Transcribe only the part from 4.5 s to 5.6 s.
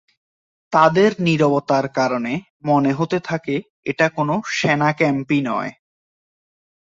সেনাক্যাম্পই